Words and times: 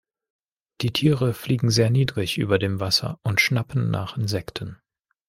Die 0.81 0.91
Tiere 0.91 1.31
fliegen 1.31 1.69
sehr 1.69 1.91
niedrig 1.91 2.39
über 2.39 2.57
dem 2.57 2.79
Wasser 2.79 3.19
und 3.21 3.39
schnappen 3.39 3.91
nach 3.91 4.17
Insekten. 4.17 4.81